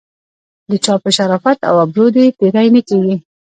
[0.69, 3.15] د چا په شرافت او ابرو دې تېری نه کیږي.